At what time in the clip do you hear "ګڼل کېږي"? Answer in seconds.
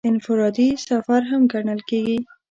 1.53-2.17